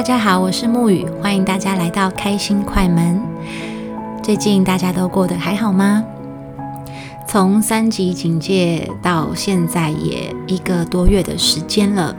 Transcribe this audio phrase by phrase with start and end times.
[0.00, 3.20] 大家好，我是木雨，欢迎大家来到开心快门。
[4.22, 6.02] 最近大家都过得还好吗？
[7.28, 12.16] 从三级警戒到现在也一个多月的时间了，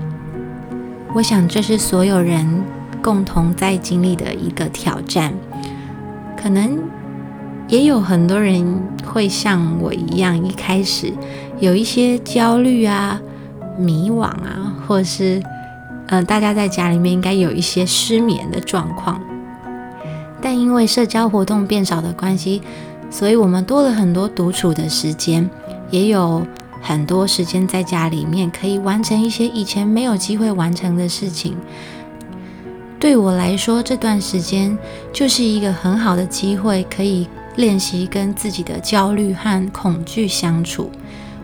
[1.16, 2.64] 我想这是所有人
[3.02, 5.34] 共同在经历的一个挑战。
[6.40, 6.78] 可能
[7.68, 11.12] 也有很多人会像我一样，一开始
[11.60, 13.20] 有一些焦虑啊、
[13.76, 15.42] 迷惘啊，或是
[16.12, 19.20] 嗯，大家在家里面应该有一些失眠的状况。
[20.42, 22.62] 但因为社交活动变少的关系。
[23.10, 25.50] 所以，我们多了很多独处的时间，
[25.90, 26.48] 也有
[26.82, 31.58] 很多时间在家里面可以完成一些以前没有机会完成的事情。
[32.98, 34.78] 对我来说，这段时间
[35.12, 40.90] 就是一个很好的机会，可以练习跟自己的焦虑和恐惧相处。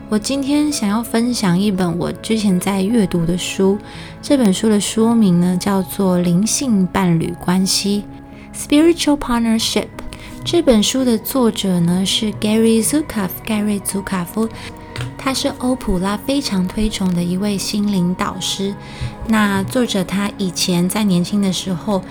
[0.10, 3.78] 我今天想要分享一本我之前在阅读的书，
[4.22, 8.06] 这本书的书名呢叫做《灵性伴侣关系》
[8.58, 9.88] （Spiritual Partnership）。
[10.46, 14.48] 这本书的作者呢是 Gary Zukav，盖瑞·祖卡夫，
[15.18, 18.74] 他是欧普拉非常推崇的一位心灵导师。
[19.28, 22.02] 那作者他以前在年轻的时候，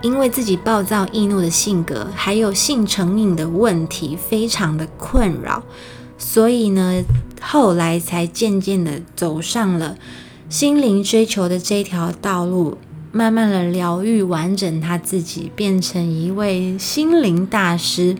[0.00, 5.62] 因为自己暴躁易怒的性格，还有性成瘾的问题，非常的困扰，
[6.26, 7.04] 所以呢，
[7.38, 9.98] 后来才渐渐的走上了
[10.48, 12.78] 心灵追求的这条道路。
[13.12, 18.16] 慢慢的疗愈完整他自己，变成一位心灵大师。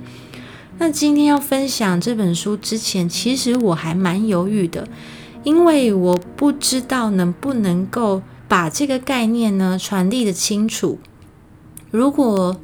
[0.78, 4.86] 那今天要分享这本书之前，其实我还蛮犹豫的，
[5.42, 11.01] 因为我不知道能不能够把这个概念呢传递的清楚。
[11.90, 12.57] 如果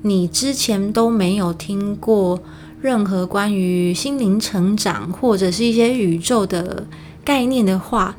[0.00, 2.40] 你之前都没有听过
[2.86, 6.86] 任何关于心灵成长或者是一些宇宙的
[7.24, 8.14] 概念的话，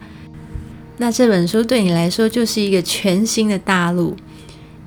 [0.97, 4.13] 那这本书对你来说就是一个全新的大陆，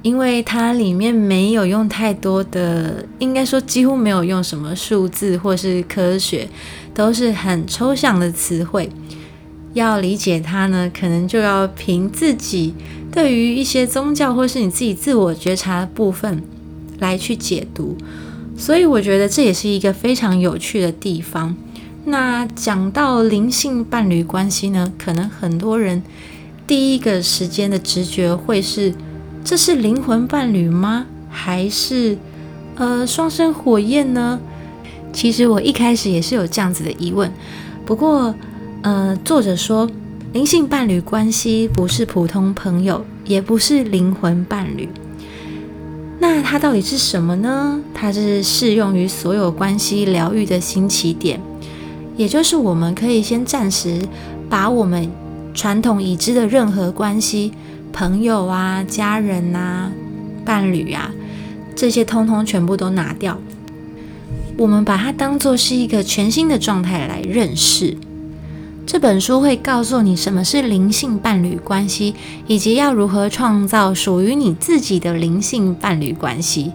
[0.03, 6.47] 因为它里面没有用太多的，应该说几乎没有用什么数字或是科学，
[6.93, 8.91] 都是很抽象的词汇。
[9.73, 12.75] 要理解它呢，可能就要凭自己
[13.11, 16.43] 对于一些宗教或是你自己自我觉察的部分
[16.99, 17.97] 来去解读。
[18.61, 21.57] 所以我觉得这也是一个非常有趣的地方。
[22.05, 26.03] 那讲到灵性伴侣关系呢，可能很多人
[26.67, 28.93] 第一个时间的直觉会是：
[29.43, 31.07] 这是灵魂伴侣吗？
[31.31, 32.19] 还是
[32.75, 34.39] 呃双生火焰呢？
[35.11, 37.33] 其实我一开始也是有这样子的疑问。
[37.87, 38.35] 不过
[38.83, 39.89] 呃，作者说
[40.35, 44.87] 灵性伴侣关系不是普通朋友，也不是灵魂伴侣。
[46.23, 47.81] 那它到底是什么呢？
[47.95, 51.41] 它是适用于所有关系疗愈的新起点。
[52.17, 54.03] 也就是我们可以先暂时
[54.51, 55.11] 把我们
[55.55, 57.53] 传统已知的任何关系，
[57.91, 59.91] 朋友啊、家人呐、
[60.45, 61.11] 伴侣啊，
[61.75, 63.41] 这些通通全部都拿掉。
[64.59, 67.97] 我们把它当做是一个全新的状态来认识。
[68.93, 72.13] 这本书会告诉你什么是灵性伴侣关系，
[72.49, 76.73] 以及要如何创造属于你自己的灵性伴侣关系。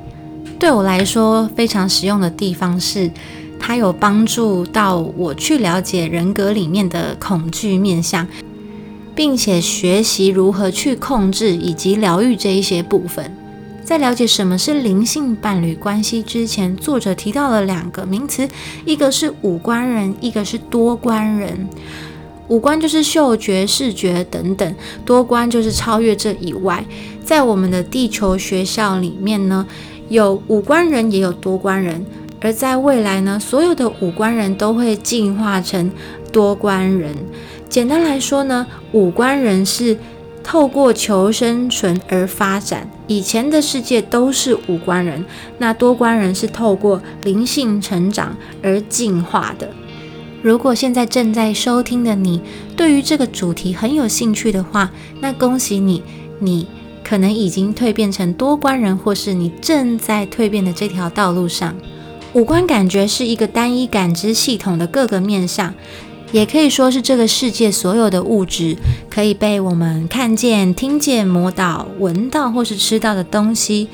[0.58, 3.12] 对我来说，非常实用的地方是。
[3.60, 8.26] 它有帮助到我去了解人格里面的恐惧面相，
[9.14, 13.30] 并且学习如何去控制以及疗愈这一些部分。
[13.86, 18.50] 在了解什么是灵性伴侣关系之前，作者提到了两个名词，
[18.84, 21.70] 一个是五官人，一个是多观人。
[22.48, 24.76] 五官就是嗅觉、视觉等等，
[25.06, 26.84] 多观就是超越这以外。
[27.24, 29.68] 在我们的地球学校里面呢，
[30.10, 32.04] 有五官人，也有多观人。
[32.42, 35.92] 而在未来呢，所有的五官人都会进化成
[36.32, 37.16] 多观人。
[37.70, 39.96] 简单来说呢，五官人是
[40.44, 45.24] 透过求生存而发展，以前的世界都是五官人。
[45.58, 49.70] 那多观人是透过灵性成长而进化的。
[50.42, 52.40] 如果现在正在收听的你
[52.76, 56.04] 对于这个主题很有兴趣的话，那恭喜你，
[56.40, 56.68] 你
[57.04, 61.76] 可能已经蜕变成多观人，或是你正在蜕变的这条道路上。
[62.34, 65.74] 五官感觉是一个单一感知系统的各个面向，
[66.36, 68.76] 也可以说是这个世界所有的物质
[69.10, 73.88] 可以被我们看见、听见、摸到、闻到或是吃到的东西。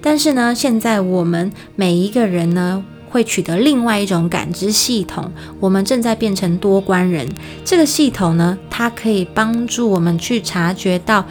[0.00, 5.30] 但是呢，现在我们每一个人呢，会取得另外一种感知系统，
[5.60, 7.28] 我们正在变成多观人。
[7.62, 11.26] 这个系统呢，它可以帮助我们去察觉到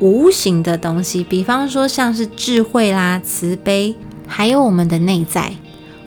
[0.00, 3.94] 无形的东西，比方说像是智慧啦、慈悲，
[4.26, 5.52] 还有我们的内在。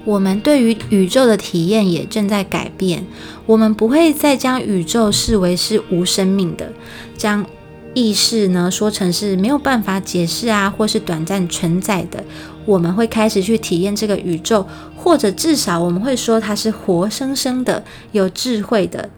[0.06, 3.06] 我们对于宇宙的体验也正在改变。
[3.46, 6.72] 我们不会再将宇宙视为是无生命的，
[7.18, 7.46] 将
[7.94, 12.24] 意识呢说成是没有办法解释啊，或是短暂存在的，
[12.66, 19.10] 我们会开始去体验这个宇宙，或者至少我们会说它是活生生的、有智慧的，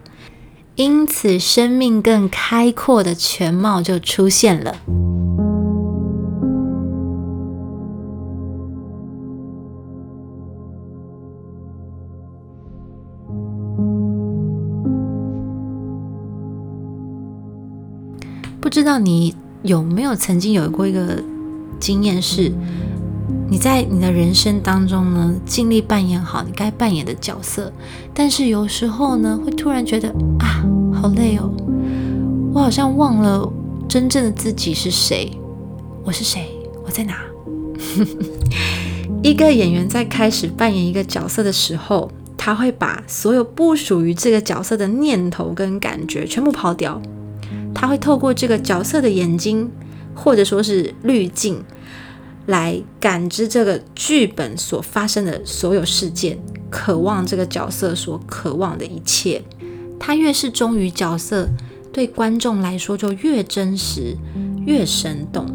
[0.75, 4.77] 因此生命更开阔的全貌就出现了。
[18.71, 21.21] 知道你有没有曾经有过一个
[21.77, 22.49] 经验，是
[23.49, 27.69] 你在你的人生当中呢，尽力扮演好你该扮演的角色，
[28.13, 30.07] 但是有时候呢，会突然觉得
[30.39, 30.63] 啊，
[30.93, 31.53] 好累哦，
[32.53, 33.51] 我好像忘了
[33.89, 35.29] 真正的自己是谁，
[36.05, 36.47] 我是谁，
[36.85, 37.17] 我在哪？
[39.21, 47.01] 一个演员在开始扮演一个角色的时候，他会把所有不属于这个角色的念头跟感觉全部抛掉。
[47.73, 49.71] 他会透过这个角色的眼睛，
[50.13, 51.63] 或者说是滤镜，
[52.45, 56.37] 来感知这个剧本所发生的所有事件，
[56.69, 59.41] 渴望这个角色所渴望的一切。
[59.99, 61.49] 他越是忠于角色，
[61.93, 64.17] 对观众来说就越真实、
[64.65, 65.45] 越生动。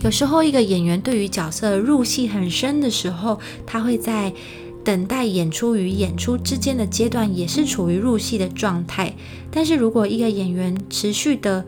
[0.00, 4.32] 有时候，一个演员对于角色入戏很深的时候，他会在。
[4.84, 9.14] 等待演出与演出之间的阶段也是处于入戏的状态，
[9.50, 11.64] 但是如果一个演员持续的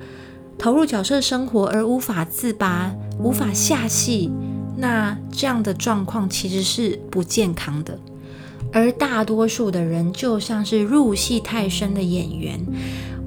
[0.59, 4.31] 投入角色生活而无法自拔、无法下戏，
[4.77, 7.99] 那这样的状况其实是不健康的。
[8.73, 12.59] 而大多数的人就像是入戏太深的演员，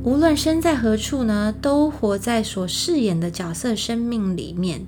[0.03, 4.85] 无论身在何处呢，都活在所饰演的角色生命里面，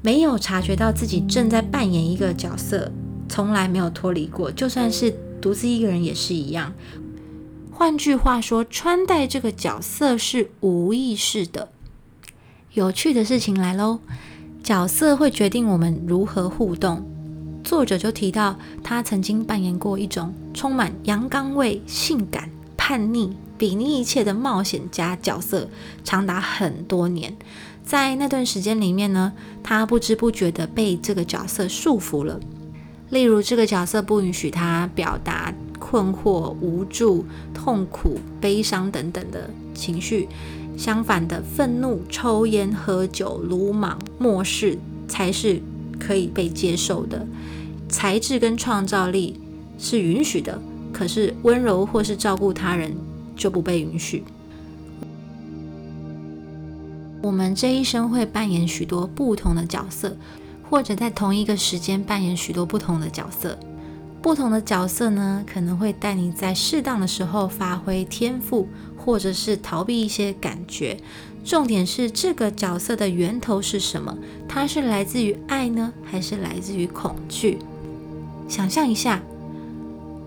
[0.00, 2.90] 没有察觉到自己正在扮演一个角色。
[3.28, 6.72] 从来没有脱离过，就算是独自一个人也是一样。
[7.72, 11.70] 换句话说，穿戴这个角色是无意识的。
[12.72, 13.98] 有趣的事情来喽，
[14.62, 17.04] 角色会决定我们如何互动。
[17.64, 25.68] 作者就提到，他曾经扮演过一种充满阳刚味、性感、叛逆、比拟一切的冒险家角色，
[26.04, 27.36] 长达很多年。
[27.84, 29.32] 在那段时间里面呢，
[29.62, 32.38] 他不知不觉的被这个角色束缚了。
[33.14, 37.24] 例如，这个角色不允许他表达困惑、无助、
[37.54, 40.28] 痛苦、悲伤等等的情绪。
[40.76, 44.76] 相反的，愤怒、抽烟、喝酒、鲁莽、漠视
[45.06, 45.62] 才是
[45.96, 47.24] 可以被接受的。
[47.88, 49.38] 才智跟创造力
[49.78, 50.60] 是允许的，
[50.92, 52.92] 可是温柔或是照顾他人
[53.36, 54.24] 就不被允许。
[57.22, 60.16] 我们这一生会扮演许多不同的角色。
[60.68, 63.58] 或者在同一个时间扮演许多不同的角色，
[64.20, 68.66] 不同的角色呢，可能会带你在适当的时候发挥天赋，
[68.96, 70.96] 或者是逃避一些感觉。
[71.44, 74.16] 重点是这个角色的源头是什么？
[74.48, 77.58] 它是来自于爱呢，还是来自于恐惧？
[78.48, 79.22] 想象一下，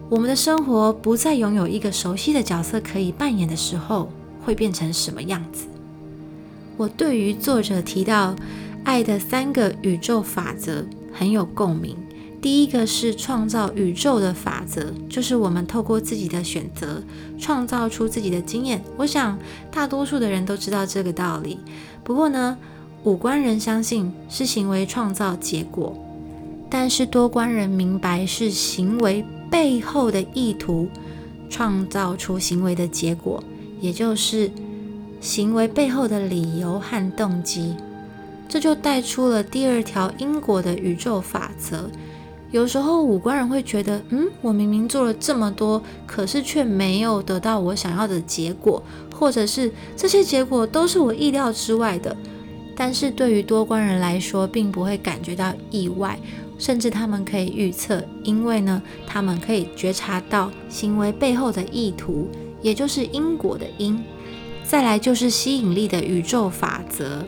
[0.09, 4.09] 我们的生活不再拥有一个熟悉的角色可以扮演的时候，
[4.45, 5.65] 会变成什么样子？
[6.77, 8.35] 我对于作者提到。
[8.87, 11.93] 爱的三个宇宙法则很有共鸣。
[12.41, 17.03] 第一个是创造宇宙的法则，就是我们透过自己的选择
[17.37, 18.81] 创造出自己的经验。
[18.95, 19.37] 我想
[19.69, 21.59] 大多数的人都知道这个道理。
[22.01, 22.57] 不过呢，
[23.03, 25.93] 五官人相信是行为创造结果，
[26.69, 30.87] 但是多观人明白是行为背后的意图
[31.49, 33.43] 创造出行为的结果，
[33.81, 34.49] 也就是
[35.19, 37.75] 行为背后的理由和动机。
[38.47, 41.89] 这就带出了第二条因果的宇宙法则。
[42.49, 48.81] 有时候五官人会觉得，嗯，我明明做了这么多，可是却没有得到我想要的结果，
[49.13, 52.15] 或者是这些结果都是我意料之外的。
[52.73, 56.17] 但是对于多观人来说，并不会感觉到意外，
[56.57, 62.29] 甚至他们可以预测，因为呢，他们可以觉察到行为背后的意图，
[62.61, 64.01] 也就是因果的因。
[64.63, 67.25] 再来就是吸引力的宇宙法则。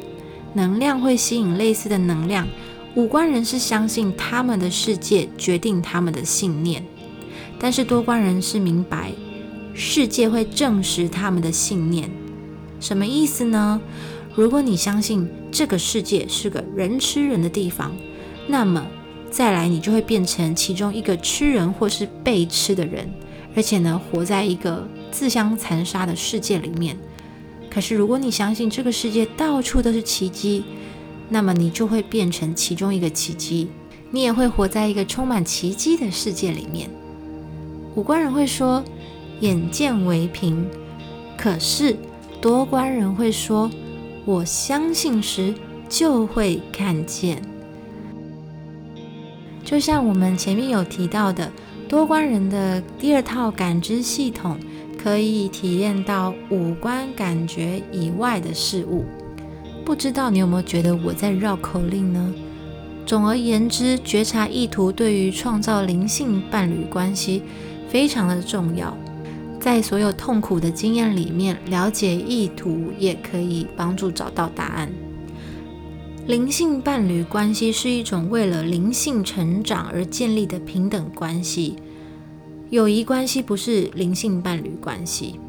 [0.53, 2.47] 能量会吸引类似的能量。
[2.95, 6.83] 五官人是相信他们的世界决定他们的信念，
[7.59, 9.11] 但是多观人是明白
[9.75, 12.09] 世界会证实他们的信念。
[12.79, 13.79] 什么意思呢？
[14.35, 17.91] 如果你相信这个世界是个人吃人的地方，
[18.47, 18.85] 那么
[19.29, 23.07] 再来你就会变成其中一个吃人或是被吃的人，
[23.55, 26.97] 而且呢，活在一个自相残杀的世界里面。
[27.69, 30.63] 可是，如果你相信这个世界到处都是奇迹，
[31.29, 33.69] 那么你就会变成其中一个奇迹，
[34.09, 36.89] 你也会活在一个充满奇迹的世界里面。
[37.95, 38.83] 五官人会说
[39.41, 40.67] “眼见为凭”，
[41.37, 41.95] 可是
[42.41, 43.69] 多观人会说
[44.25, 45.53] “我相信时，
[45.87, 47.41] 就会看见。
[49.63, 51.51] 就像我们前面有提到的，
[51.87, 54.57] 多观人的第二套感知系统，
[55.01, 59.05] 可以体验到五官感觉以外的事物。
[59.85, 62.33] 不知道你有没有觉得我在绕口令呢？
[63.05, 67.41] 总而言之，觉察意图对于创造灵性伴侣关系
[67.87, 68.95] 非常的重要。
[69.59, 74.89] 在所有痛苦的经验里面，了解意图也可以帮助找到答案。
[76.27, 81.77] 灵性伴侣关系是一种为了灵性成长而建立的平等关系。
[82.69, 85.39] 友谊关系不是灵性伴侣关系。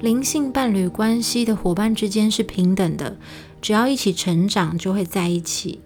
[0.00, 3.16] 灵性伴侣关系的伙伴之间是平等的，
[3.62, 5.80] 只要一起成长，就会在一起。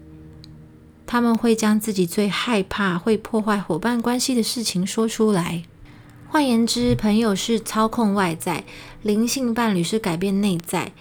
[1.05, 5.61] 他们会将自己最害怕会破坏伙伴关系的事情说出来。
[6.29, 8.63] 换言之，朋友是操控外在，
[9.03, 10.93] 灵性伴侣是改变内在。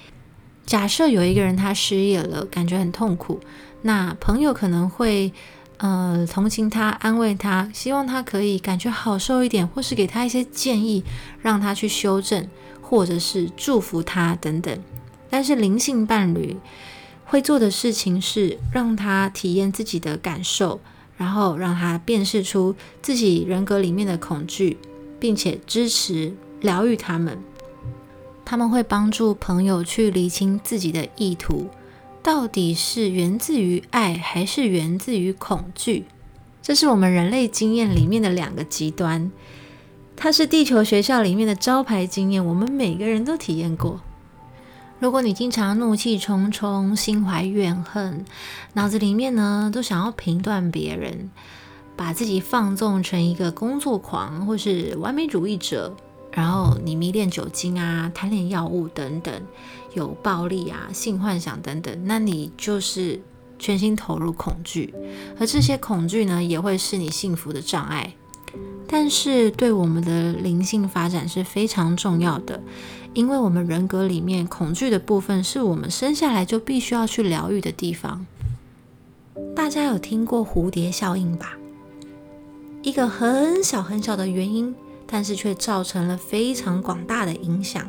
[0.66, 3.40] 假设有一个人他失业了，感觉很痛苦，
[3.80, 5.32] 那朋友可能会
[5.78, 11.04] 呃同情他，安慰他，希望他可以感觉好受一点，或是给他一些建议，
[11.42, 12.48] 让他去修正，
[12.80, 14.78] 或者是祝福他等等。
[15.28, 16.56] 但是灵性伴侣。
[17.26, 20.78] 会做的事情是让他体验自己的感受，
[21.16, 24.76] 然后让他辨识出自己人格里面的恐惧，
[25.18, 27.38] 并且支持疗愈他们。
[28.44, 31.68] 他们会帮助朋友去理清自己的意图，
[32.24, 36.06] 到底是源自于爱还是源自于恐惧？
[36.62, 39.30] 这是我们人类经验里面的两个极端。
[40.16, 44.00] 它是地球学校里面的招牌经验，我们每个人都体验过。
[44.98, 48.24] 如果你经常怒气冲冲、心怀怨恨，
[48.72, 51.30] 脑子里面呢都想要评断别人，
[51.94, 55.94] 把自己放纵成一个工作狂或是完美主义者，
[56.34, 59.32] 然后你迷恋酒精啊、贪恋药物等等，
[59.94, 63.20] 有暴力啊、性幻想等等，那你就是
[63.58, 64.92] 全心投入恐惧，
[65.38, 68.14] 而这些恐惧呢也会是你幸福的障碍。
[68.88, 72.60] 但是对我们的灵性发展是非常重要的。
[73.14, 78.26] 因为我们人格里面恐惧的部分，是我们生下来就必须要去疗愈的地方。
[79.54, 81.56] 大家有听过蝴蝶效应吧？
[82.82, 84.74] 一个很小很小的原因，
[85.14, 87.88] 但是却造成了非常广大的影响。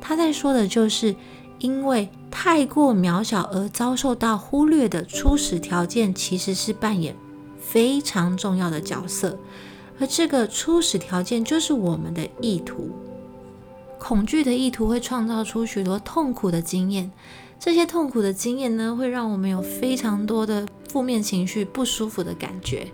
[0.00, 1.14] 他在说的就是，
[1.60, 7.14] 因为太过渺小而遭受到忽略的初始条件，其实是扮演
[7.60, 9.38] 非常重要的角色。
[10.00, 12.90] 而这个初始条件就是我们的意图。
[14.00, 17.12] 恐惧的意图会创造出许多痛苦的经验，
[17.60, 22.88] 这些痛苦的经验呢，会让我们有非常多的负面情绪、不舒服的感觉。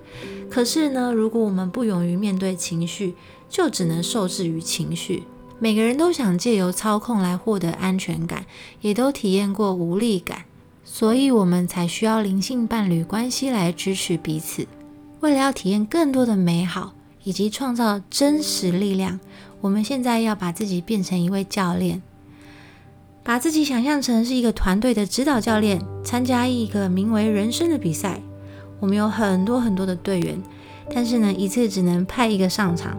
[0.50, 3.14] 可是呢，如果我们不勇于面对情绪，
[3.48, 5.24] 就只能受制于情绪。
[5.58, 8.44] 每个人都想借由操控来获得安全感，
[8.80, 10.44] 也都体验过无力感，
[10.84, 14.66] 所以我们才需要灵性伴侣关系来支持彼此。
[15.20, 19.18] 为了要体验更多的美好，以及创造真实力量。
[19.60, 22.02] 我们现在要把自己变成一位教练，
[23.22, 28.20] 把自己想象成是一个团队的指导教练，参加一个名为“人生”的比赛。
[28.84, 30.38] 我们有很多很多的队员，
[30.94, 32.94] 但是呢，一次只能派一个上场。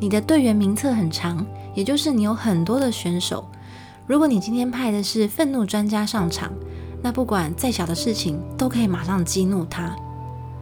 [0.00, 3.46] 你的队员名册很长，也就是你有很多的选手。
[4.08, 6.52] 如果你今天派的是愤怒专家上场，
[7.00, 9.94] 那不管再小的事情都可以马上激怒他。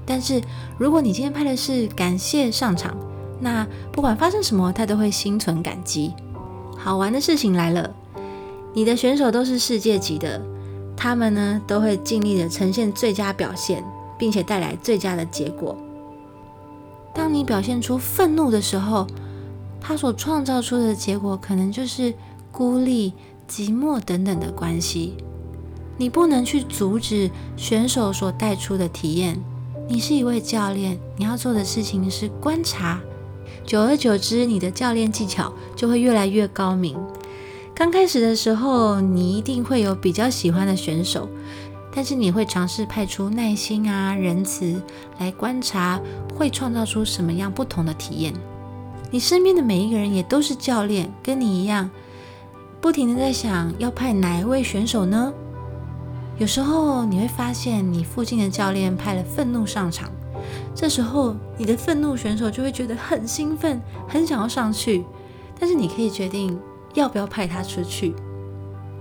[0.04, 0.38] 但是
[0.76, 2.94] 如果你今天派的是感谢上场，
[3.40, 6.12] 那不管发生什么，他都会心存感激。
[6.76, 7.90] 好玩的事情来了，
[8.74, 10.38] 你的选手都是世界级的，
[10.94, 13.82] 他们呢都会尽力的呈现最佳表现，
[14.22, 15.76] 并且带来最佳的结果。
[17.12, 19.04] 当你表现出愤怒的时候，
[19.80, 22.14] 他所创造出的结果可能就是
[22.52, 23.14] 孤立、
[23.50, 25.14] 寂寞等等的关系。
[25.96, 29.42] 你不能去阻止选手所带出的体验。
[29.88, 33.00] 你是一位教练，你要做的事情是观察。
[33.66, 36.96] 久而久之，你的教练技巧就会越来越高明。
[37.74, 41.28] 刚开始的时候，你一定会有比较喜欢的选手，
[41.94, 44.80] 但是你会尝试派出耐心啊、仁慈
[45.18, 46.00] 来观察，
[46.34, 48.32] 会创造出什么样不同的体验。
[49.10, 51.90] 你身边的每一个人也都是教练，跟你一样，
[52.80, 55.32] 不停的在想要派哪一位选手呢？
[56.38, 60.10] 有时候你会发现，你附近的教练派了愤怒上场。
[60.74, 65.04] 这时候，你的愤怒选手就会觉得很兴奋，很想要上去。
[65.60, 66.58] 但是你可以决定
[66.94, 68.14] 要不要派他出去。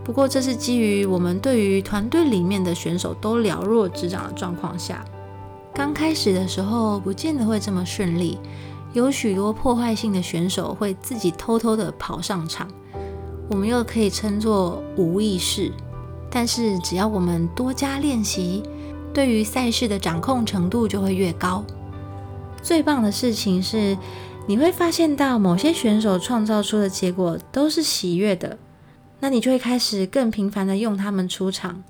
[0.03, 5.05] 不过，这是基于我们对于团队里面的选手都了若指掌的状况下。
[5.74, 8.39] 刚开始的时候，不见得会这么顺利。
[8.93, 12.67] 有许多破坏性的选手会自己偷偷的跑上场，
[13.50, 15.72] 我们又可以称作无意识。
[16.29, 18.63] 但是只要我们多加练习，
[19.13, 21.63] 对于赛事的掌控程度就会越高。
[22.62, 23.98] 最棒的事情是，
[24.46, 28.58] 你会发现到某些选手创造出的结果都是喜悦的，
[29.22, 31.84] 那你就会开始更频繁的用他们出场，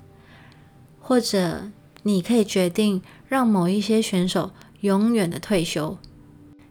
[1.00, 1.70] 或者
[2.04, 5.98] 你可以决定让某一些选手永远的退休。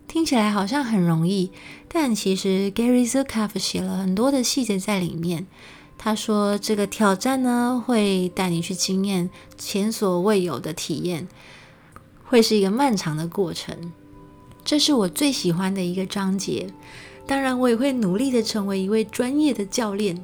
[0.08, 1.52] 听起来好像很容易，
[1.88, 5.48] 但其实 Gary Zukav 写了很多的细节在里面。
[5.98, 11.28] 他说：“这个挑战呢，会带你去经验前所未有的体验，
[12.24, 13.94] 会是一个漫长的过程。
[14.66, 16.68] 这是我最喜欢的一个章节。
[17.28, 20.24] 当然，我也会努力的成为一位专业的教练。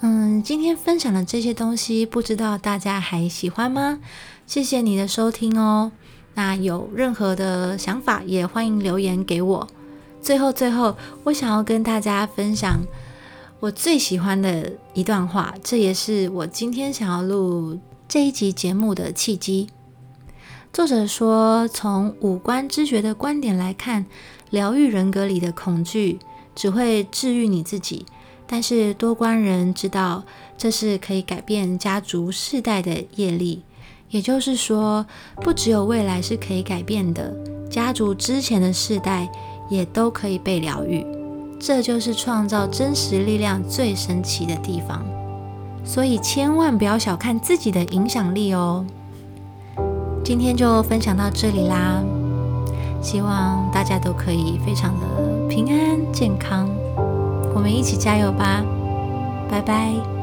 [0.00, 3.98] 嗯，今天分享的这些东西，不知道大家还喜欢吗？
[4.46, 5.90] 谢谢你的收听哦。
[6.34, 9.66] 那有任何的想法，也欢迎留言给我。
[10.20, 12.80] 最后，最后，我想要跟大家分享。”
[13.58, 19.70] 我最喜欢的一段话，这也是我今天想要录这一集节目的契机。
[20.74, 24.04] 作者说，从五官知觉的观点来看，
[24.50, 26.18] 疗愈人格里的恐惧
[26.54, 28.04] 只会治愈你自己，
[28.46, 30.22] 但是多观人知道，
[30.56, 33.62] 这是可以改变家族世代的业力。
[34.08, 35.04] 也就是说，
[35.42, 37.34] 不只有未来是可以改变的，
[37.68, 39.28] 家族之前的世代
[39.68, 41.04] 也都可以被疗愈。
[41.58, 45.04] 这就是创造真实力量最神奇的地方，
[45.84, 48.86] 所以千万不要小看自己的影响力哦。
[50.22, 52.04] 今天就分享到这里啦，
[53.02, 56.68] 希望大家都可以非常的平安健康，
[57.56, 58.62] 我们一起加油吧，
[59.48, 60.15] 拜拜。